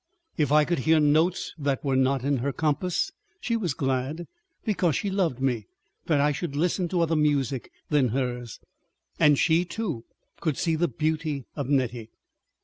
If 0.35 0.51
I 0.51 0.65
could 0.65 0.79
hear 0.79 0.99
notes 0.99 1.53
that 1.59 1.83
were 1.85 1.95
not 1.95 2.23
in 2.23 2.37
her 2.37 2.51
compass, 2.51 3.11
she 3.39 3.55
was 3.55 3.75
glad, 3.75 4.25
because 4.65 4.95
she 4.95 5.11
loved 5.11 5.39
me, 5.39 5.67
that 6.07 6.19
I 6.19 6.31
should 6.31 6.55
listen 6.55 6.87
to 6.87 7.01
other 7.01 7.15
music 7.15 7.71
than 7.89 8.07
hers. 8.07 8.59
And 9.19 9.37
she, 9.37 9.63
too, 9.63 10.05
could 10.39 10.57
see 10.57 10.75
the 10.75 10.87
beauty 10.87 11.45
of 11.55 11.69
Nettie. 11.69 12.09